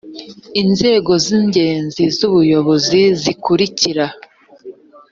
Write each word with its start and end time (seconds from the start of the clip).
inzego 0.61 1.11
z 1.25 1.27
ingenzi 1.39 2.03
z 2.15 2.19
ubuyobozi 2.27 3.01
zikurikira 3.21 4.05